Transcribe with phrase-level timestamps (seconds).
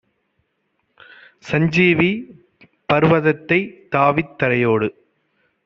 [1.43, 2.09] சஞ்சீவி
[2.89, 4.89] பர்வதத்தைத் தாவித் தரையோடு